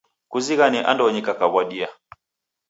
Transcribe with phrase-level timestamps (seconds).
[0.31, 1.89] Kuzighane andonyi kakaw'adia